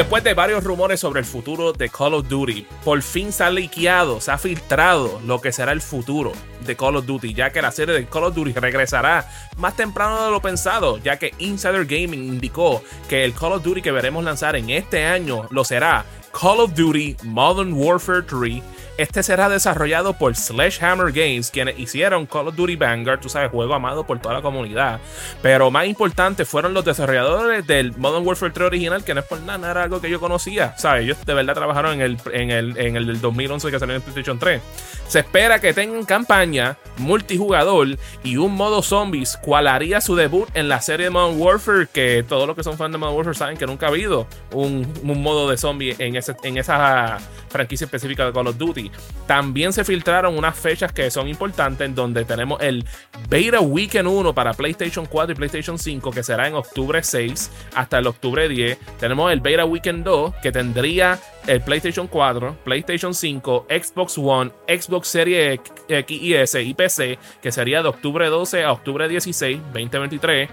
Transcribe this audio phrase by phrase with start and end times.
[0.00, 3.50] Después de varios rumores sobre el futuro de Call of Duty, por fin se ha
[3.50, 6.32] liqueado, se ha filtrado lo que será el futuro
[6.64, 9.28] de Call of Duty, ya que la serie de Call of Duty regresará
[9.58, 13.82] más temprano de lo pensado, ya que Insider Gaming indicó que el Call of Duty
[13.82, 18.62] que veremos lanzar en este año lo será Call of Duty Modern Warfare 3
[19.00, 23.74] este será desarrollado por Sledgehammer Games, quienes hicieron Call of Duty Vanguard, tú sabes, juego
[23.74, 25.00] amado por toda la comunidad.
[25.42, 29.40] Pero más importante fueron los desarrolladores del Modern Warfare 3 original, que no es por
[29.40, 30.76] nada, era algo que yo conocía.
[30.76, 31.04] ¿Sabes?
[31.04, 34.38] Ellos de verdad trabajaron en el, en el, en el 2011 que salió en PlayStation
[34.38, 34.60] 3.
[35.08, 40.68] Se espera que tengan campaña, multijugador y un modo zombies, cual haría su debut en
[40.68, 43.56] la serie de Modern Warfare, que todos los que son fans de Modern Warfare saben
[43.56, 48.32] que nunca ha habido un, un modo de zombie en, en esa franquicia específica de
[48.32, 48.89] Call of Duty.
[49.26, 52.84] También se filtraron unas fechas que son importantes, en donde tenemos el
[53.28, 57.98] Beta Weekend 1 para PlayStation 4 y PlayStation 5, que será en octubre 6 hasta
[57.98, 58.76] el octubre 10.
[58.98, 65.06] Tenemos el Beta Weekend 2, que tendría el PlayStation 4, PlayStation 5, Xbox One, Xbox
[65.06, 70.50] Series X y S y PC, que sería de octubre 12 a octubre 16, 2023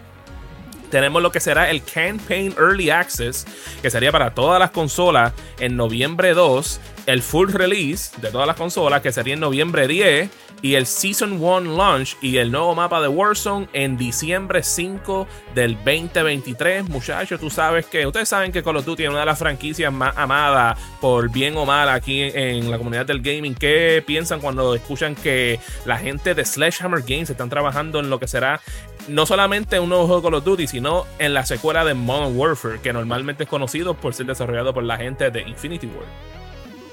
[0.90, 3.46] tenemos lo que será el Campaign Early Access,
[3.82, 8.58] que sería para todas las consolas en noviembre 2 el full release de todas las
[8.58, 10.30] consolas, que sería en noviembre 10,
[10.62, 15.76] y el Season 1 launch y el nuevo mapa de Warzone en diciembre 5 del
[15.76, 16.90] 2023.
[16.90, 19.92] Muchachos, tú sabes que, ustedes saben que Call of Duty es una de las franquicias
[19.94, 23.56] más amadas por bien o mal aquí en la comunidad del gaming.
[23.56, 28.28] ¿Qué piensan cuando escuchan que la gente de Sledgehammer Games están trabajando en lo que
[28.28, 28.60] será
[29.08, 32.38] no solamente un nuevo juego de Call of Duty, sino en la secuela de Modern
[32.38, 36.06] Warfare, que normalmente es conocido por ser desarrollado por la gente de Infinity War?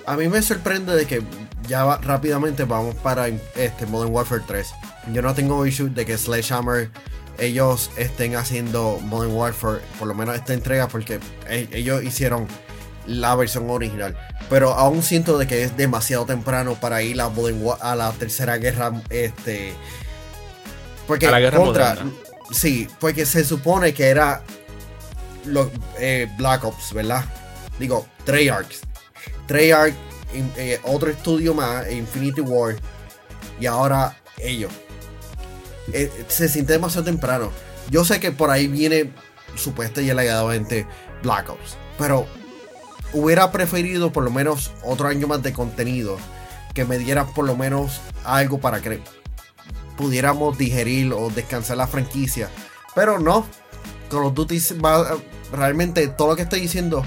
[0.06, 1.22] a mí me sorprende de que
[1.66, 4.74] ya rápidamente vamos para este Modern Warfare 3.
[5.12, 6.90] Yo no tengo issue de que Sledgehammer
[7.38, 12.46] ellos estén haciendo Modern Warfare, por lo menos esta entrega, porque e, ellos hicieron
[13.06, 14.16] la versión original.
[14.50, 17.30] Pero aún siento de que es demasiado temprano para ir a,
[17.80, 18.92] a la tercera guerra.
[19.10, 19.72] Este,
[21.06, 21.96] porque a la guerra contra,
[22.50, 24.42] Sí, porque se supone que era
[25.44, 27.24] los eh, Black Ops, ¿verdad?
[27.78, 28.76] Digo, Treyarch
[29.46, 29.94] Treyarch,
[30.56, 32.76] eh, otro estudio más, Infinity War,
[33.60, 34.72] y ahora ellos.
[35.92, 37.50] Eh, se siente demasiado temprano.
[37.90, 39.12] Yo sé que por ahí viene
[39.54, 40.86] supuesta y alegadamente
[41.22, 42.26] Black Ops, pero
[43.12, 46.16] hubiera preferido por lo menos otro año más de contenido
[46.72, 49.00] que me diera por lo menos algo para que
[49.96, 52.48] pudiéramos digerir o descansar la franquicia.
[52.94, 53.46] Pero no,
[54.10, 55.16] Call of Duty va,
[55.52, 57.04] realmente todo lo que estoy diciendo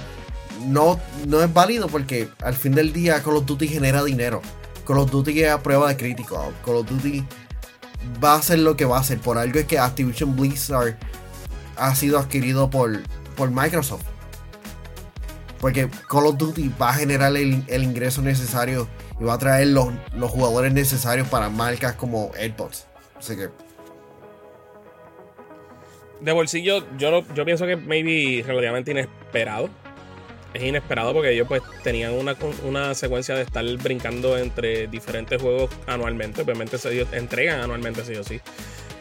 [0.65, 4.41] no, no es válido porque al fin del día Call of Duty genera dinero.
[4.85, 6.53] Call of Duty es a prueba de crítico.
[6.65, 7.23] Call of Duty
[8.23, 9.19] va a ser lo que va a ser.
[9.19, 10.97] Por algo es que Activision Blizzard
[11.75, 13.01] ha sido adquirido por,
[13.35, 14.03] por Microsoft.
[15.59, 18.87] Porque Call of Duty va a generar el, ingreso necesario
[19.19, 22.87] y va a traer los, los jugadores necesarios para marcas como AirPods.
[23.17, 23.49] Así que.
[26.21, 29.69] De bolsillo, yo, yo pienso que maybe relativamente inesperado
[30.53, 35.69] es inesperado porque ellos pues tenían una, una secuencia de estar brincando entre diferentes juegos
[35.85, 36.41] anualmente.
[36.41, 38.41] Obviamente ellos entregan anualmente, sí o sí.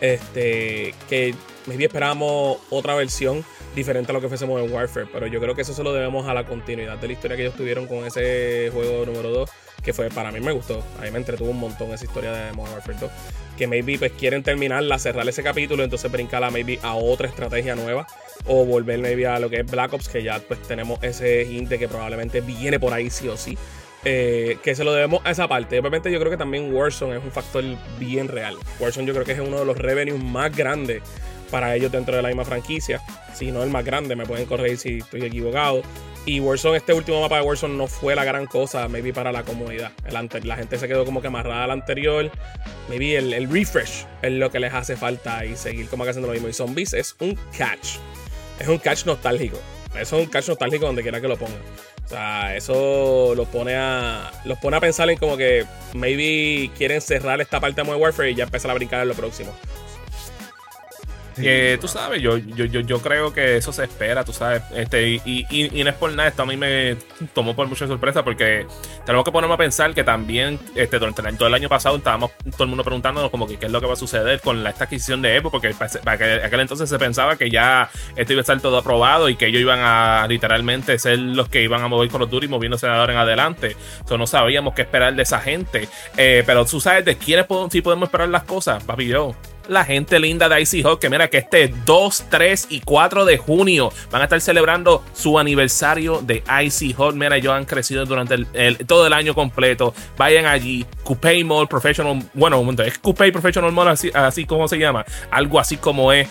[0.00, 1.34] Este, que
[1.66, 3.44] maybe esperábamos otra versión
[3.74, 5.06] diferente a lo que fuésemos en Warfare.
[5.12, 7.44] Pero yo creo que eso se lo debemos a la continuidad de la historia que
[7.44, 9.50] ellos tuvieron con ese juego número 2.
[9.86, 10.82] Que fue, para mí me gustó.
[10.98, 13.10] A mí me entretuvo un montón esa historia de Modern Warfare 2.
[13.56, 18.04] Que maybe pues quieren terminarla, cerrar ese capítulo, entonces brincarla maybe a otra estrategia nueva.
[18.46, 21.68] O volver maybe a lo que es Black Ops, que ya pues tenemos ese hint
[21.68, 23.56] de que probablemente viene por ahí sí o sí.
[24.04, 25.78] Eh, que se lo debemos a esa parte.
[25.78, 27.62] Obviamente yo creo que también Warzone es un factor
[28.00, 28.56] bien real.
[28.80, 31.02] Warzone yo creo que es uno de los revenues más grandes
[31.50, 33.00] para ellos dentro de la misma franquicia.
[33.34, 35.82] Si no el más grande, me pueden corregir si estoy equivocado.
[36.26, 39.44] Y Warzone, este último mapa de Warzone no fue la gran cosa, maybe para la
[39.44, 39.92] comunidad.
[40.04, 42.32] El la gente se quedó como que amarrada al anterior.
[42.88, 46.26] Maybe el, el, refresh es lo que les hace falta y seguir como que haciendo
[46.26, 46.48] lo mismo.
[46.48, 47.98] Y Zombies es un catch.
[48.58, 49.56] Es un catch nostálgico.
[49.96, 51.60] Eso es un catch nostálgico donde quiera que lo pongan.
[52.04, 55.64] O sea, eso los pone a los pone a pensar en como que
[55.94, 59.14] maybe quieren cerrar esta parte de Modern Warfare y ya empezar a brincar en lo
[59.14, 59.52] próximo.
[61.36, 64.62] Que tú sabes, yo, yo, yo, yo, creo que eso se espera, tú sabes.
[64.74, 66.96] Este, y, y, no es por nada, esto a mí me
[67.34, 68.66] tomó por mucha sorpresa porque
[69.04, 72.64] tenemos que ponernos a pensar que también este, durante todo el año pasado estábamos todo
[72.64, 74.84] el mundo preguntándonos como que qué es lo que va a suceder con la, esta
[74.84, 78.60] adquisición de Epo, porque para aquel entonces se pensaba que ya esto iba a estar
[78.60, 82.20] todo aprobado y que ellos iban a literalmente ser los que iban a mover con
[82.20, 83.76] los duros y moviéndose de ahora en adelante.
[83.92, 85.88] Entonces no sabíamos qué esperar de esa gente.
[86.16, 89.34] Eh, pero tú sabes de quiénes sí podemos esperar las cosas, papi yo
[89.68, 93.38] la gente linda de Icy Hot, que mira que este 2, 3 y 4 de
[93.38, 97.14] junio van a estar celebrando su aniversario de Icy Hot.
[97.14, 99.94] Mira, ellos han crecido durante el, todo el año completo.
[100.16, 105.04] Vayan allí, Coupé Mall Professional, bueno, es Coupé Professional Mall, así, así como se llama,
[105.30, 106.28] algo así como es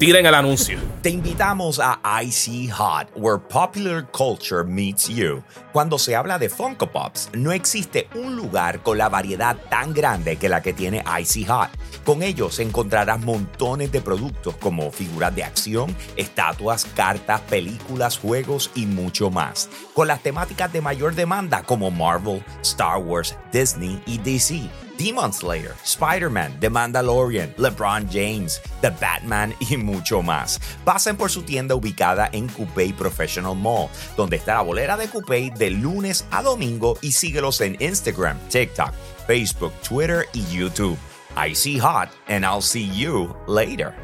[0.00, 0.78] tiren el anuncio.
[1.02, 5.44] Te invitamos a Icy Hot, where popular culture meets you.
[5.74, 10.36] Cuando se habla de Funko Pops, no existe un lugar con la variedad tan grande
[10.36, 11.68] que la que tiene Icy Hot.
[12.02, 18.86] Con ellos encontrarás montones de productos como figuras de acción, estatuas, cartas, películas, juegos y
[18.86, 19.68] mucho más.
[19.92, 24.62] Con las temáticas de mayor demanda como Marvel, Star Wars, Disney y DC
[25.00, 30.60] Demon Slayer, Spider-Man, The Mandalorian, LeBron James, The Batman y mucho más.
[30.84, 35.50] Pasen por su tienda ubicada en Coupé Professional Mall, donde está la bolera de Coupé
[35.56, 38.92] de lunes a domingo y síguelos en Instagram, TikTok,
[39.26, 40.98] Facebook, Twitter y YouTube.
[41.34, 43.94] I see hot and I'll see you later.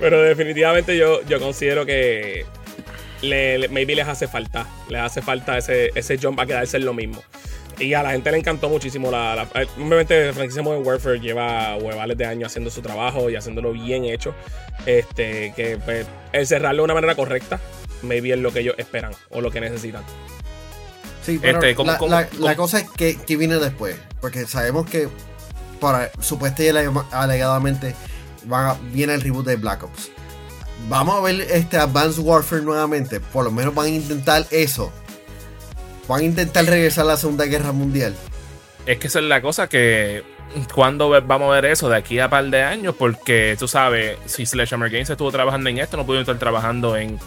[0.00, 2.44] Pero definitivamente yo, yo considero que
[3.22, 4.66] le, maybe les hace falta.
[4.88, 7.22] Les hace falta ese, ese jump a quedarse en lo mismo.
[7.78, 9.36] Y a la gente le encantó muchísimo la.
[9.36, 13.72] la eh, obviamente, franquicia Modern Warfare lleva huevales de años haciendo su trabajo y haciéndolo
[13.72, 14.34] bien hecho.
[14.86, 17.60] Este, que pues, el cerrarlo de una manera correcta,
[18.02, 20.02] maybe es lo que ellos esperan o lo que necesitan.
[21.22, 21.84] Sí, pero este,
[22.38, 23.96] la, cosa es que, que, viene después.
[24.20, 25.08] Porque sabemos que
[25.80, 27.94] para supuestamente y alegadamente
[28.92, 30.10] viene el reboot de Black Ops.
[30.88, 33.20] Vamos a ver este Advanced Warfare nuevamente.
[33.20, 34.92] Por lo menos van a intentar eso
[36.08, 38.14] van a intentar regresar a la Segunda Guerra Mundial.
[38.86, 40.22] Es que esa es la cosa que
[40.74, 44.46] cuando vamos a ver eso de aquí a par de años, porque tú sabes, si
[44.46, 47.18] Sledgehammer Games estuvo trabajando en esto, no pudieron estar trabajando en,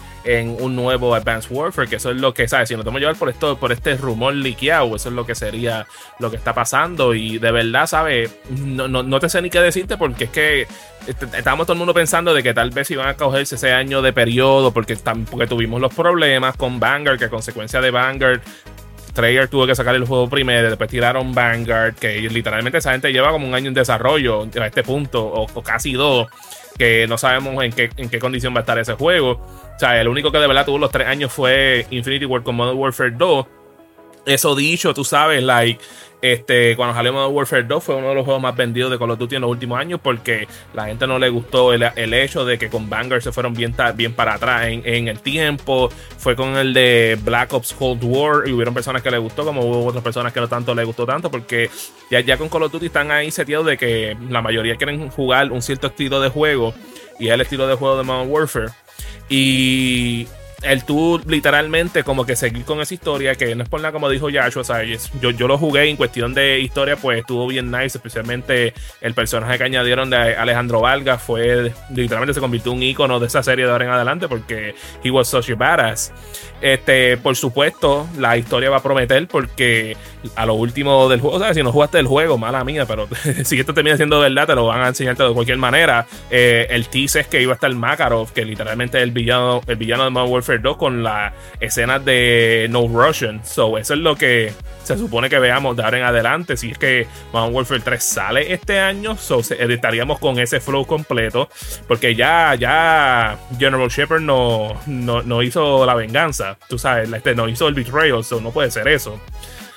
[0.60, 2.68] un nuevo Advanced Warfare, que eso es lo que, ¿sabes?
[2.68, 5.34] Si nos tenemos que llevar por esto, por este rumor liqueado, eso es lo que
[5.34, 5.86] sería
[6.18, 7.14] lo que está pasando.
[7.14, 8.30] Y de verdad, ¿sabes?
[8.50, 10.66] No, no, te sé ni qué decirte, porque es que
[11.06, 14.12] estábamos todo el mundo pensando de que tal vez iban a cogerse ese año de
[14.12, 14.96] periodo, porque,
[15.30, 18.42] porque tuvimos los problemas con Vanguard, que a consecuencia de Vanguard
[19.12, 23.30] Treyarch tuvo que sacar el juego primero, después tiraron Vanguard, que literalmente esa gente lleva
[23.30, 26.28] como un año en desarrollo a este punto, o, casi dos,
[26.78, 29.32] que no sabemos en qué, en qué condición va a estar ese juego.
[29.32, 32.54] O sea, el único que de verdad tuvo los tres años fue Infinity War con
[32.54, 33.46] Modern Warfare 2.
[34.26, 35.80] Eso dicho, tú sabes, like,
[36.22, 39.10] este, cuando salió Modern Warfare 2 fue uno de los juegos más vendidos de Call
[39.10, 41.82] of Duty en los últimos años porque la gente no le gustó el,
[42.12, 45.88] hecho de que con Vanguard se fueron bien, bien para atrás en, el tiempo.
[46.18, 49.62] Fue con el de Black Ops Cold War y hubieron personas que le gustó como
[49.62, 51.70] hubo otras personas que no tanto le gustó tanto porque
[52.10, 55.50] ya, ya con Call of Duty están ahí seteados de que la mayoría quieren jugar
[55.50, 56.74] un cierto estilo de juego
[57.18, 58.68] y es el estilo de juego de Modern Warfare.
[59.30, 60.26] Y
[60.62, 64.08] el tú literalmente como que seguir con esa historia, que no es por nada como
[64.08, 67.70] dijo Yashu, o sea, yo, yo lo jugué en cuestión de historia, pues estuvo bien
[67.70, 72.82] nice, especialmente el personaje que añadieron de Alejandro Valga fue, literalmente se convirtió en un
[72.82, 76.12] icono de esa serie de ahora en adelante porque he was such a badass.
[76.60, 79.96] Este, por supuesto, la historia va a prometer porque
[80.36, 83.08] a lo último del juego, o sea, si no jugaste el juego, mala mía, pero
[83.44, 86.06] si esto termina siendo verdad, te lo van a enseñarte de cualquier manera.
[86.30, 89.76] Eh, el teaser es que iba a estar Makarov, que literalmente es el villano, el
[89.76, 93.44] villano de Modern Warfare 2 con la escena de No Russian.
[93.44, 94.52] So, eso es lo que
[94.82, 96.56] se supone que veamos de ahora en adelante.
[96.56, 101.48] Si es que Modern Warfare 3 sale este año, so, estaríamos con ese flow completo.
[101.86, 106.58] Porque ya, ya General Shepard no, no, hizo la venganza.
[106.68, 109.20] Tú sabes, este, no hizo el betrayal, so no puede ser eso.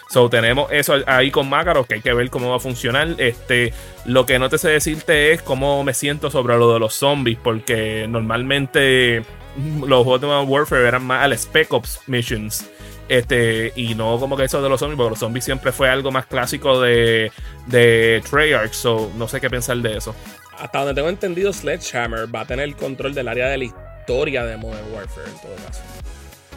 [0.10, 3.16] So, tenemos eso ahí con Makarov, que hay que ver cómo va a funcionar.
[3.18, 3.74] Este,
[4.06, 7.40] lo que no te sé decirte es cómo me siento sobre lo de los zombies,
[7.44, 9.24] porque normalmente
[9.56, 12.70] los juegos de Modern Warfare eran más al Spec Ops Missions.
[13.10, 16.12] Este, y no como que eso de los zombies, porque los zombies siempre fue algo
[16.12, 17.32] más clásico de,
[17.68, 20.16] de Treyarch, so no sé qué pensar de eso.
[20.58, 24.46] Hasta donde tengo entendido, Sledgehammer va a tener el control del área de la historia
[24.46, 25.82] de Modern Warfare en todo caso.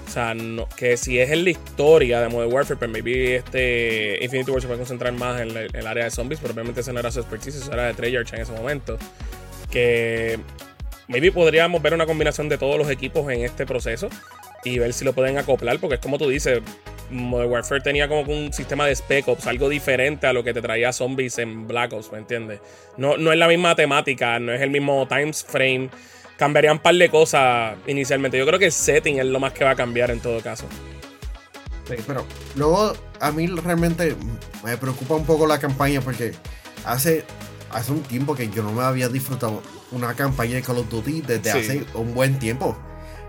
[0.06, 0.34] O sea,
[0.76, 4.68] que si es en la historia de Modern Warfare, pues maybe este Infinity War se
[4.68, 7.56] puede concentrar más en, el área de zombies, pero obviamente ese no era su expertise,
[7.56, 8.96] eso era de Treyarch en ese momento.
[9.70, 10.38] Que
[11.08, 14.08] maybe podríamos ver una combinación de todos los equipos en este proceso
[14.64, 16.60] y ver si lo pueden acoplar, porque es como tú dices,
[17.10, 20.60] Modern Warfare tenía como un sistema de Spec Ops, algo diferente a lo que te
[20.60, 22.60] traía zombies en Black Ops, ¿me entiendes?
[22.96, 25.90] No, no es la misma temática, no es el mismo time frame.
[26.36, 28.36] Cambiarían un par de cosas inicialmente.
[28.36, 30.66] Yo creo que el setting es lo más que va a cambiar en todo caso.
[31.88, 34.14] Sí, pero luego a mí realmente
[34.64, 36.32] me preocupa un poco la campaña porque
[36.84, 37.24] hace,
[37.76, 41.20] hace un tiempo que yo no me había disfrutado una campaña de Call of Duty
[41.20, 42.76] desde hace un buen tiempo.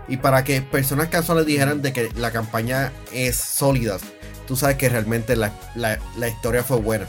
[0.08, 3.98] Y para que personas casuales dijeran de que la campaña es sólida,
[4.46, 5.52] tú sabes que realmente la,
[6.26, 7.06] historia fue buena.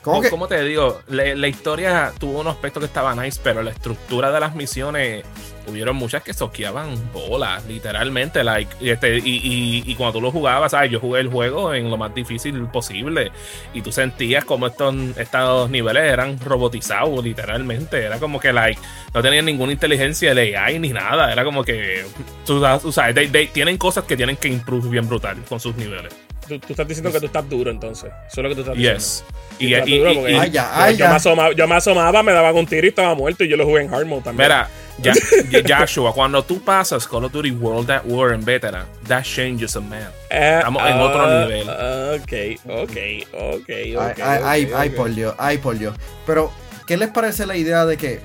[0.00, 0.30] ¿Cómo que?
[0.30, 1.02] ¿Cómo te digo?
[1.08, 5.24] La, la historia tuvo un aspecto que estaba nice, pero la estructura de las misiones
[5.68, 8.42] hubieron muchas que soqueaban bolas, literalmente.
[8.44, 10.90] Like, y, este, y, y, y cuando tú lo jugabas, ¿sabes?
[10.90, 13.30] yo jugué el juego en lo más difícil posible.
[13.74, 18.02] Y tú sentías como estos, estos niveles eran robotizados, literalmente.
[18.02, 18.80] Era como que like,
[19.14, 21.32] no tenían ninguna inteligencia de AI ni nada.
[21.32, 22.04] Era como que
[22.46, 25.76] tú, tú sabes, they- they- tienen cosas que tienen que improve bien brutal con sus
[25.76, 26.14] niveles.
[26.46, 28.10] Tú, tú estás diciendo que tú estás duro entonces.
[28.26, 28.98] Eso es lo que tú estás diciendo.
[28.98, 29.24] Yes.
[29.58, 31.52] Sí, Y, está y- duro y- porque- y- Ay, ya, Yo, ay, yo me asomaba,
[31.52, 33.92] yo me asomaba, me daban un tiro y estaba muerto y yo lo jugué en
[33.92, 34.48] hard mode también.
[34.48, 39.22] Mira, ya, Joshua, cuando tú pasas Call of Duty World at War en Veteran, that
[39.22, 40.10] changes a man.
[40.30, 41.68] Eh, estamos en otro ah, nivel.
[41.68, 42.96] Ok, ok,
[43.32, 44.20] ok, ok.
[44.22, 45.96] ay, ay, por Dios, ay, por Dios.
[46.26, 46.50] Pero,
[46.86, 48.20] ¿qué les parece la idea de que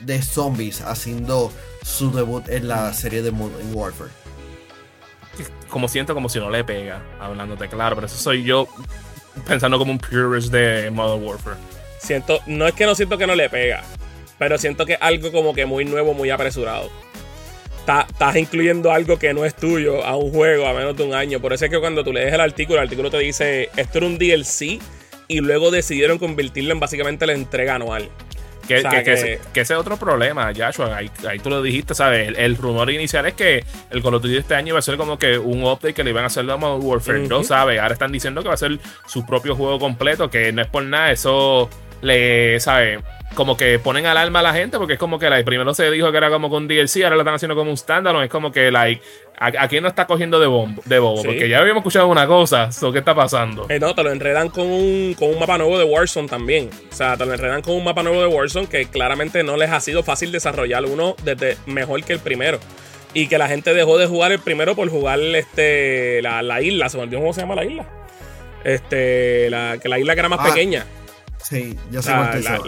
[0.00, 1.52] de zombies haciendo
[1.82, 4.10] su debut en la serie de Modern Warfare?
[5.68, 8.66] Como siento como si no le pega, hablándote claro, pero eso soy yo
[9.46, 11.56] pensando como un purist de Modern Warfare.
[11.98, 13.82] Siento, no es que no siento que no le pega,
[14.38, 16.90] pero siento que es algo como que muy nuevo, muy apresurado.
[17.84, 21.14] Ta- Estás incluyendo algo que no es tuyo a un juego a menos de un
[21.14, 21.40] año.
[21.40, 24.06] Por eso es que cuando tú lees el artículo, el artículo te dice, esto era
[24.06, 24.80] un DLC
[25.28, 28.08] y luego decidieron convertirlo en básicamente la entrega anual.
[28.66, 30.96] Que, O sea, que- que ese, que ese es otro problema, Joshua.
[30.96, 32.26] Ahí, ahí tú lo dijiste, ¿sabes?
[32.26, 34.82] El, el rumor inicial es que el Call of Duty de este año iba a
[34.82, 37.28] ser como que un update que le iban a hacer a Modern Warfare.
[37.28, 37.78] 2, ¿sabes?
[37.78, 40.82] Ahora están diciendo que va a ser su propio juego completo, que no es por
[40.82, 41.70] nada, eso
[42.02, 42.98] le, ¿sabes?
[43.36, 46.10] Como que ponen alarma a la gente, porque es como que like, primero se dijo
[46.10, 48.24] que era como con DLC, ahora lo están haciendo como un standalone.
[48.24, 49.00] Es como que, like,
[49.38, 51.20] ¿a, a quién no está cogiendo de, bombo, de bobo?
[51.20, 51.26] Sí.
[51.28, 53.66] Porque ya habíamos escuchado una cosa, so, ¿qué está pasando?
[53.68, 56.70] Eh, no, te lo enredan con un, con un mapa nuevo de Warzone también.
[56.90, 59.70] O sea, te lo enredan con un mapa nuevo de Warzone que claramente no les
[59.70, 62.58] ha sido fácil desarrollar uno desde mejor que el primero.
[63.12, 66.88] Y que la gente dejó de jugar el primero por jugar este la, la isla.
[66.88, 67.86] Se me olvidó cómo se llama la isla.
[68.64, 70.84] Este, la, que la isla que era más Ah, pequeña.
[71.42, 72.60] Sí, O sé la.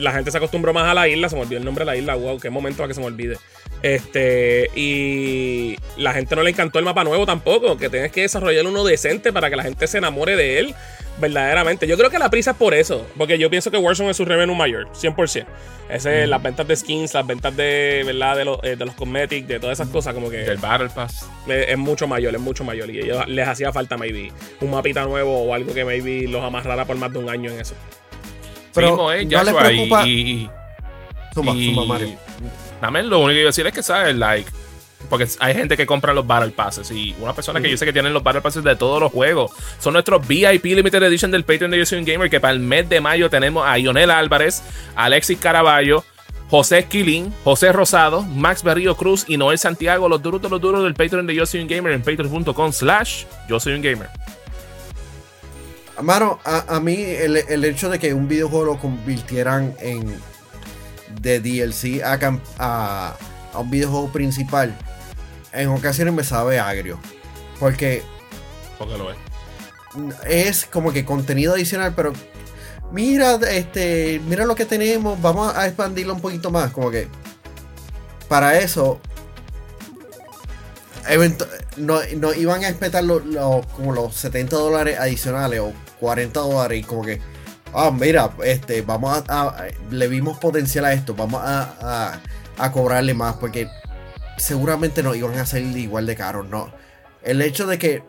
[0.00, 1.96] La gente se acostumbró más a la isla, se me olvidó el nombre de la
[1.96, 3.36] isla, wow, qué momento para que se me olvide.
[3.82, 8.66] Este, y la gente no le encantó el mapa nuevo tampoco, que tienes que desarrollar
[8.66, 10.74] uno decente para que la gente se enamore de él
[11.18, 11.86] verdaderamente.
[11.86, 14.24] Yo creo que la prisa es por eso, porque yo pienso que Warzone es su
[14.24, 15.46] revenue mayor, 100%.
[15.88, 18.36] Ese, Las ventas de skins, las ventas de, ¿verdad?
[18.36, 21.26] De, los, eh, de los cosmetics, de todas esas cosas, como que Del Battle Pass.
[21.48, 22.90] es es mucho mayor, es mucho mayor.
[22.90, 26.84] Y ellos les hacía falta, maybe, un mapita nuevo o algo que maybe los amarrara
[26.84, 27.74] por más de un año en eso.
[28.74, 30.06] Pero, Mismo, eh, ¿no le Joshua, y- preocupa?
[30.06, 30.50] y- y
[31.34, 32.08] Zumba, y- zumba, Mario.
[32.80, 34.16] También lo único que yo decir es que, ¿sabes?
[34.16, 34.50] Like,
[35.08, 37.92] porque hay gente que compra los Battle Passes y una persona que yo sé que
[37.92, 41.70] tienen los Battle Passes de todos los juegos son nuestros VIP Limited Edition del Patreon
[41.70, 42.30] de Yo Soy un Gamer.
[42.30, 44.62] Que para el mes de mayo tenemos a Ionel Álvarez,
[44.94, 46.04] Alexis Caraballo,
[46.48, 50.82] José Esquilín, José Rosado, Max Berrío Cruz y Noel Santiago, los duros de los duros
[50.82, 54.08] del Patreon de Yo Soy un Gamer en patreon.com slash Yo Soy un Gamer.
[56.02, 60.14] Mano, a, a mí el, el hecho de que un videojuego lo convirtieran en
[61.20, 62.18] de DLC a,
[62.58, 63.16] a,
[63.52, 64.76] a un videojuego principal,
[65.52, 66.98] en ocasiones me sabe agrio.
[67.58, 68.02] Porque
[68.78, 69.16] Porque lo es.
[70.26, 72.12] es como que contenido adicional, pero
[72.92, 77.08] mira, este, mira lo que tenemos, vamos a expandirlo un poquito más, como que
[78.28, 79.00] para eso
[81.76, 86.80] no, no iban a respetar los, los- como los 70 dólares adicionales o 40 dólares
[86.80, 87.20] y como que
[87.72, 92.20] ah mira este vamos a, a- le vimos potencial a esto vamos a, a-
[92.58, 93.68] a cobrarle más porque
[94.38, 96.70] seguramente no iban a salir igual de caros no
[97.22, 98.02] el hecho de que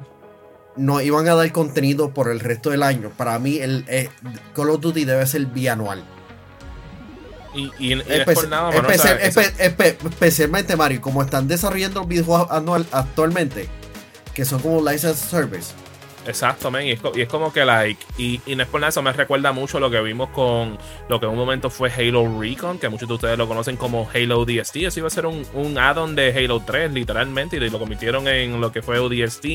[0.78, 4.10] no iban a dar contenido por el resto del año para mí el eh,
[4.56, 6.04] Call of Duty debe ser bianual
[7.54, 10.76] Y, y, y no es Espe- por nada, mano, especial- o sea, espe- espe- especialmente
[10.78, 13.68] Mario, como están desarrollando los videojuegos anual actualmente,
[14.34, 15.74] que son como license service.
[16.28, 18.90] Exacto, y es, co- y es como que, like, y, y no es por nada,
[18.90, 20.78] eso me recuerda mucho lo que vimos con
[21.10, 24.08] lo que en un momento fue Halo Recon, que muchos de ustedes lo conocen como
[24.14, 24.76] Halo DST.
[24.78, 28.62] Eso iba a ser un, un add-on de Halo 3, literalmente, y lo convirtieron en
[28.62, 29.46] lo que fue ODST.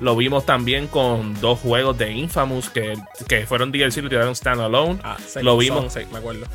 [0.00, 2.94] Lo vimos también con dos juegos de Infamous que,
[3.28, 5.00] que fueron DLC y lo tiraron standalone.
[5.02, 5.92] Ah, sí, Lo vimos.
[5.92, 6.46] son, sí, me acuerdo.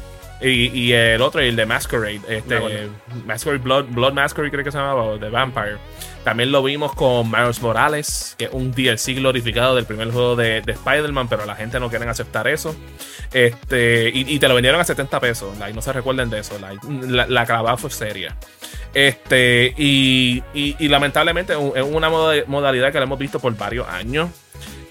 [0.41, 2.89] Y, y el otro, el de Masquerade, este, acuerdo.
[3.25, 5.77] Masquerade Blood, Blood Masquerade creo que se llamaba, o The Vampire.
[6.23, 10.61] También lo vimos con Miles Morales, que es un DLC glorificado del primer juego de,
[10.61, 12.75] de Spider-Man, pero la gente no quiere aceptar eso.
[13.33, 16.57] Este, y, y te lo vendieron a 70 pesos, like, no se recuerden de eso,
[16.59, 18.35] like, la, la clavada fue seria.
[18.93, 23.87] Este, y, y- y lamentablemente es una moda- modalidad que la hemos visto por varios
[23.87, 24.29] años.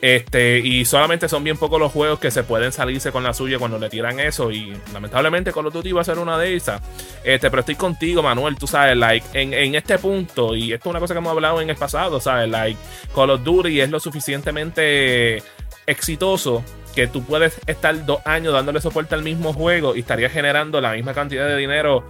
[0.03, 3.59] Este, y solamente son bien pocos los juegos que se pueden salirse con la suya
[3.59, 4.51] cuando le tiran eso.
[4.51, 6.81] Y lamentablemente Call of Duty va a ser una de esas.
[7.23, 8.57] Este, pero estoy contigo, Manuel.
[8.57, 11.61] Tú sabes, like, en, en este punto, y esto es una cosa que hemos hablado
[11.61, 12.49] en el pasado, ¿sabes?
[12.49, 12.79] Like,
[13.15, 15.43] Call of Duty es lo suficientemente
[15.87, 16.65] exitoso
[16.95, 20.93] que tú puedes estar dos años dándole soporte al mismo juego y estarías generando la
[20.93, 22.05] misma cantidad de dinero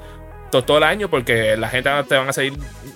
[0.51, 2.55] todo, el año porque la gente te van a seguir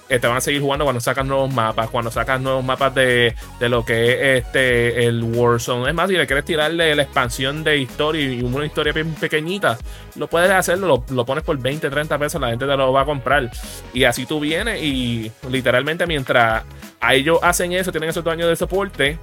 [0.08, 3.34] eh, te van a seguir jugando cuando sacas nuevos mapas cuando sacas nuevos mapas de,
[3.60, 5.88] lo que es este el Warzone.
[5.88, 9.78] Es más si le quieres tirarle la expansión de historia y una historia bien pequeñita
[10.16, 13.04] lo puedes hacerlo lo, pones por 20 30 pesos la gente te lo va a
[13.04, 13.50] comprar.
[13.92, 16.64] Y así tú vienes y literalmente mientras
[17.10, 19.18] ellos hacen eso tienen esos dos años de soporte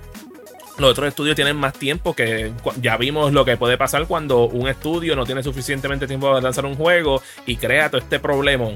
[0.82, 4.68] los otros estudios tienen más tiempo que ya vimos lo que puede pasar cuando un
[4.68, 8.70] estudio no tiene suficientemente tiempo para lanzar un juego y crea todo este problema.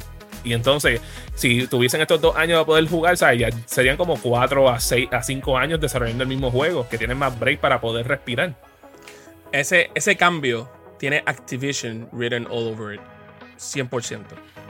[0.44, 1.02] Y entonces,
[1.34, 5.24] si tuviesen estos dos años para poder jugar, ya serían como cuatro a seis a
[5.24, 8.56] cinco años desarrollando el mismo juego, que tienen más break para poder respirar.
[9.52, 10.70] Ese, ese cambio
[11.00, 13.02] tiene Activision written all over it.
[13.58, 14.22] 100%.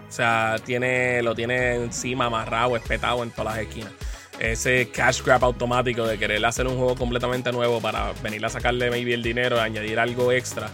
[0.08, 3.92] O sea, tiene, lo tiene encima amarrado, espetado en todas las esquinas
[4.39, 8.89] ese cash grab automático de querer hacer un juego completamente nuevo para venir a sacarle
[8.89, 10.70] maybe el dinero, añadir algo extra.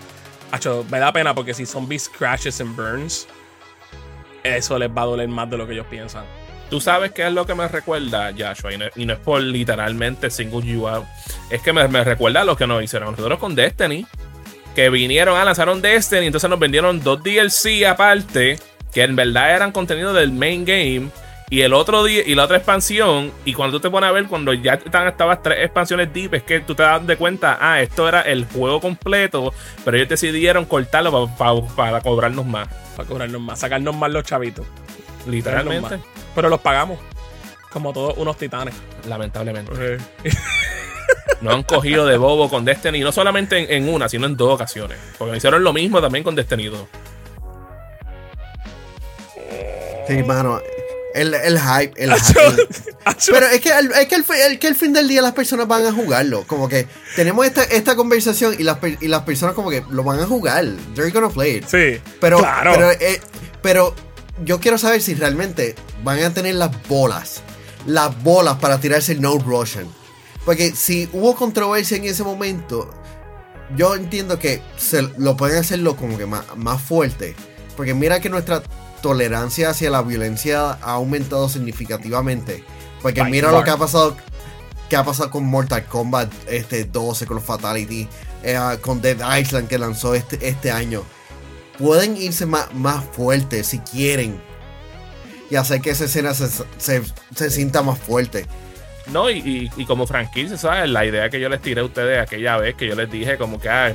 [0.51, 3.27] Hacho, me da pena porque si zombies crashes and burns,
[4.44, 6.25] eso les va a doler más de lo que ellos piensan.
[6.70, 10.88] Tú sabes qué es lo que me recuerda, Joshua, y no, es por literalmente single
[10.88, 11.06] out.
[11.50, 14.06] Es que me, recuerda a lo que nos hicieron nosotros con Destiny.
[14.74, 18.58] Que vinieron a lanzar un Destiny, entonces nos vendieron dos DLC aparte,
[18.94, 21.10] que en verdad eran contenido del main game
[21.51, 24.25] y el otro día, y la otra expansión, y cuando tú te pones a ver,
[24.27, 27.81] cuando ya están estabas tres expansiones deep, es que tú te das de cuenta, ah,
[27.81, 29.53] esto era el juego completo,
[29.84, 31.29] pero ellos decidieron cortarlo
[31.75, 32.70] para cobrarnos más.
[32.96, 34.65] Para cobrarnos más, sacarnos más los chavitos.
[35.27, 36.00] Literalmente.
[36.34, 37.00] Pero los pagamos.
[37.70, 38.74] Como todos unos titanes.
[39.10, 39.98] Lamentablemente.
[41.41, 44.98] no han cogido de bobo con Destiny, no solamente en, una, sino en dos ocasiones.
[45.17, 46.88] Porque hicieron lo mismo también con Destiny 2.
[50.08, 50.62] Sí, mano.
[51.13, 52.68] El, el hype, el hype.
[53.32, 54.15] Pero es que, es que,
[54.46, 56.46] el, que el fin del día las personas van a jugarlo.
[56.48, 60.20] Como que tenemos esta, esta conversación y las, y las personas como que lo van
[60.20, 60.65] a jugar.
[60.96, 61.65] They're gonna play it.
[61.65, 62.01] Sí.
[62.20, 63.20] Pero, pero, eh,
[63.62, 63.95] pero
[64.43, 67.41] yo quiero saber si realmente van a tener las bolas.
[67.86, 69.88] Las bolas para tirarse el No Russian.
[70.45, 72.89] Porque si hubo controversia en ese momento,
[73.76, 77.36] yo entiendo que se, lo pueden hacerlo como que más, más fuerte.
[77.76, 78.63] Porque mira que nuestra
[79.01, 82.63] tolerancia hacia la violencia ha aumentado significativamente.
[83.01, 84.15] Porque mira lo que ha pasado
[84.91, 88.09] que ha pasado con Mortal Kombat este 12, con los Fatality,
[88.43, 91.03] eh, con Dead Island que lanzó este, este año.
[91.77, 94.41] Pueden irse más, más fuerte si quieren.
[95.49, 98.45] Y hacer que esa escena se, se, sienta más fuerte.
[99.07, 100.89] No, y, como franquicia, ¿sabes?
[100.89, 103.61] La idea que yo les tiré a ustedes aquella vez, que yo les dije como
[103.61, 103.93] que, ah,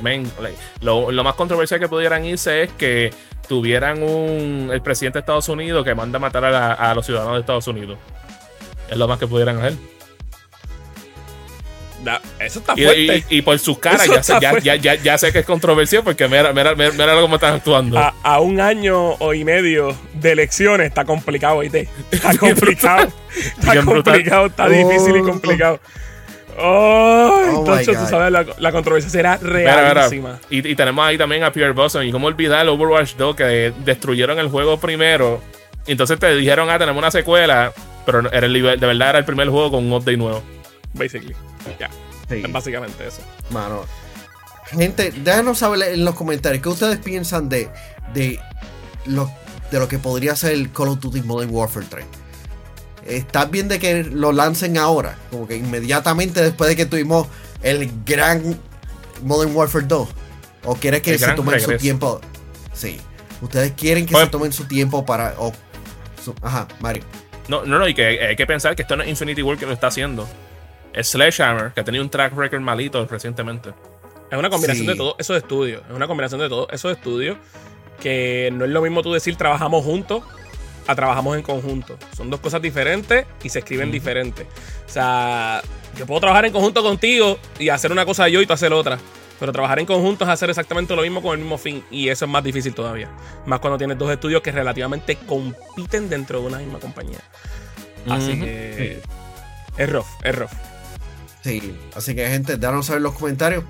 [0.81, 3.11] lo, lo, más controversial que pudieran irse es que
[3.47, 7.39] tuvieran un el presidente de Estados Unidos que manda a matar a, los ciudadanos de
[7.41, 7.97] Estados Unidos.
[8.89, 9.73] Es lo más que pudieran hacer.
[12.39, 13.25] eso está fuerte.
[13.29, 17.55] Y, por sus caras ya sé, que es controversial porque mira, mira, mira, cómo están
[17.55, 17.97] actuando.
[17.97, 21.89] A, un año o y medio de elecciones está complicado, ¿viste?
[22.11, 23.11] Está complicado.
[23.57, 25.79] está complicado, está difícil y complicado.
[26.59, 30.39] Oh, entonces tú sabes, la, controversia será realísima.
[30.49, 32.05] Y, tenemos ahí también a Pierre Boston.
[32.05, 35.41] Y cómo olvidar el Overwatch 2 que destruyeron el juego primero.
[35.85, 37.71] Entonces te dijeron, ah, tenemos una secuela.
[38.05, 40.41] Pero era el, de verdad era el primer juego con un update nuevo.
[40.93, 41.35] Basically.
[41.79, 41.89] Ya.
[42.49, 43.21] básicamente eso.
[43.51, 43.85] Mano.
[44.65, 47.69] Gente, déjanos saber en los comentarios qué ustedes piensan de,
[48.13, 48.39] de,
[49.05, 49.31] lo,
[49.71, 52.05] de lo que podría ser el Call of Duty Modern Warfare 3
[53.07, 55.17] ¿Estás bien de que lo lancen ahora?
[55.31, 57.27] Como que inmediatamente después de que tuvimos
[57.63, 58.59] el gran
[59.23, 60.09] Modern Warfare 2.
[60.65, 62.19] ¿O quieres que se tomen su tiempo?
[62.73, 62.99] Sí.
[63.41, 65.35] ¿Ustedes quieren que se tomen su tiempo para...
[66.41, 67.03] Ajá, Mario.
[67.47, 69.65] No, no, no, y que hay que pensar que esto no es Infinity War que
[69.65, 70.27] lo está haciendo.
[70.91, 73.69] Es Sledgehammer, que ha tenido un track record malito recientemente.
[74.29, 75.83] Es una combinación de todos esos estudios.
[75.89, 77.37] Es una combinación de todos esos estudios
[78.01, 80.23] que no es lo mismo tú decir trabajamos juntos
[80.87, 81.97] a trabajamos en conjunto.
[82.15, 84.47] Son dos cosas diferentes y se escriben diferentes.
[84.87, 85.61] O sea,
[85.97, 88.97] yo puedo trabajar en conjunto contigo y hacer una cosa yo y tú hacer otra.
[89.39, 91.83] Pero trabajar en conjunto es hacer exactamente lo mismo con el mismo fin.
[91.91, 93.09] Y eso es más difícil todavía.
[93.45, 97.19] Más cuando tienes dos estudios que relativamente compiten dentro de una misma compañía.
[98.09, 99.01] Así que.
[99.77, 100.51] Es rough, es rough.
[101.43, 103.63] Sí, así que gente, déjanos saber en los comentarios.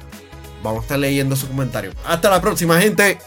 [0.63, 1.91] Vamos a estar leyendo su comentario.
[2.05, 3.19] Hasta la próxima, gente.